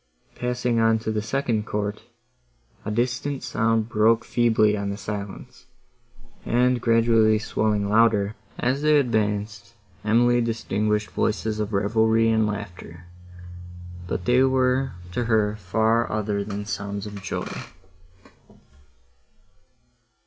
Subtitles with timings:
[0.33, 2.01] Passing on to the second court,
[2.83, 5.67] a distant sound broke feebly on the silence,
[6.43, 13.05] and gradually swelling louder, as they advanced, Emily distinguished voices of revelry and laughter,
[14.07, 17.47] but they were to her far other than sounds of joy.